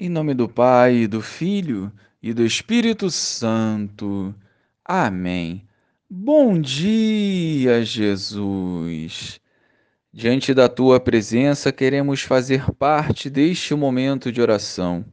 [0.00, 4.34] Em nome do Pai, do Filho e do Espírito Santo.
[4.84, 5.64] Amém.
[6.10, 9.38] Bom dia, Jesus.
[10.12, 15.04] Diante da tua presença, queremos fazer parte deste momento de oração.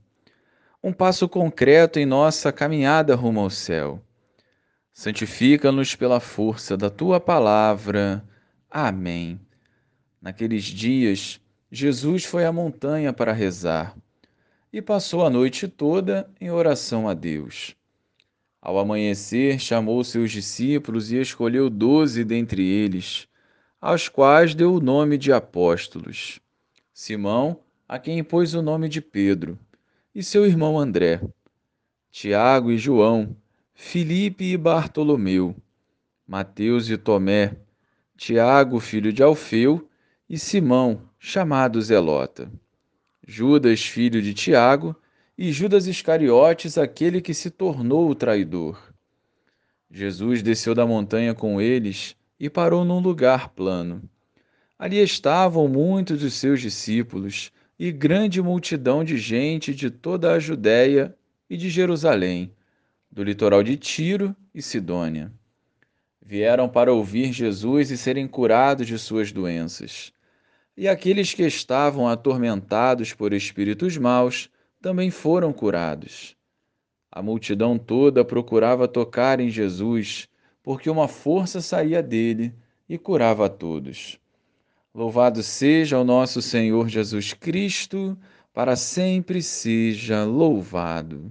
[0.84, 4.02] Um passo concreto em nossa caminhada rumo ao céu.
[4.92, 8.26] Santifica-nos pela força da tua palavra.
[8.72, 9.40] Amém.
[10.22, 11.40] Naqueles dias,
[11.72, 13.96] Jesus foi à montanha para rezar
[14.72, 17.76] e passou a noite toda em oração a Deus.
[18.62, 23.28] Ao amanhecer, chamou seus discípulos e escolheu doze dentre eles,
[23.82, 26.40] aos quais deu o nome de apóstolos:
[26.94, 29.58] Simão, a quem pôs o nome de Pedro,
[30.14, 31.22] e seu irmão André,
[32.12, 33.36] Tiago e João,
[33.74, 35.56] Filipe e Bartolomeu,
[36.28, 37.56] Mateus e Tomé,
[38.18, 39.90] Tiago, filho de Alfeu,
[40.30, 42.52] e Simão, chamado Zelota.
[43.28, 44.96] Judas, filho de Tiago,
[45.38, 48.94] e Judas Iscariotes, aquele que se tornou o traidor.
[49.90, 54.02] Jesus desceu da montanha com eles e parou num lugar plano.
[54.78, 61.16] Ali estavam muitos dos seus discípulos e grande multidão de gente de toda a Judéia
[61.50, 62.54] e de Jerusalém,
[63.12, 65.32] do litoral de Tiro e Sidônia.
[66.22, 70.14] Vieram para ouvir Jesus e serem curados de suas doenças.
[70.82, 74.50] E aqueles que estavam atormentados por espíritos maus
[74.82, 76.38] também foram curados.
[77.12, 80.30] A multidão toda procurava tocar em Jesus,
[80.64, 82.54] porque uma força saía dele
[82.88, 84.18] e curava a todos.
[84.96, 88.18] Louvado seja o nosso Senhor Jesus Cristo,
[88.54, 91.30] para sempre seja louvado.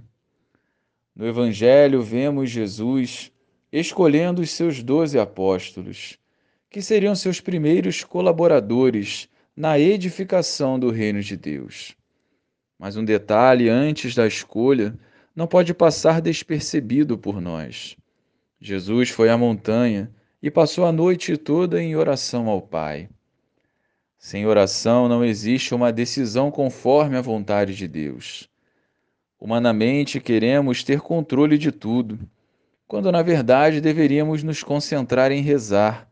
[1.15, 3.31] No Evangelho vemos Jesus
[3.71, 6.19] escolhendo os seus doze apóstolos,
[6.69, 9.27] que seriam seus primeiros colaboradores
[9.59, 11.93] na edificação do reino de Deus.
[12.79, 14.97] Mas um detalhe antes da escolha
[15.35, 17.97] não pode passar despercebido por nós.
[18.61, 20.09] Jesus foi à montanha
[20.41, 23.09] e passou a noite toda em oração ao Pai.
[24.17, 28.49] Sem oração não existe uma decisão conforme a vontade de Deus.
[29.37, 32.17] Humanamente queremos ter controle de tudo,
[32.87, 36.08] quando na verdade deveríamos nos concentrar em rezar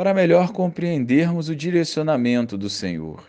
[0.00, 3.22] para melhor compreendermos o direcionamento do Senhor.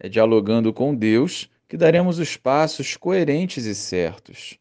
[0.00, 4.58] É dialogando com Deus que daremos os passos coerentes e certos.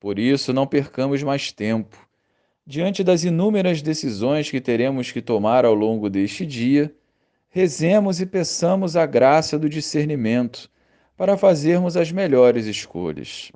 [0.00, 1.96] Por isso, não percamos mais tempo.
[2.66, 6.92] Diante das inúmeras decisões que teremos que tomar ao longo deste dia,
[7.48, 10.68] rezemos e peçamos a graça do discernimento
[11.16, 13.52] para fazermos as melhores escolhas.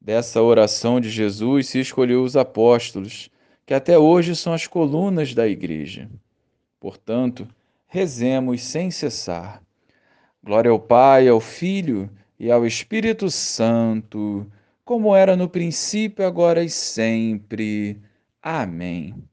[0.00, 3.30] Dessa oração de Jesus se escolheu os apóstolos
[3.66, 6.08] que até hoje são as colunas da Igreja.
[6.78, 7.48] Portanto,
[7.86, 9.62] rezemos sem cessar.
[10.42, 14.46] Glória ao Pai, ao Filho e ao Espírito Santo,
[14.84, 17.98] como era no princípio, agora e sempre.
[18.42, 19.24] Amém.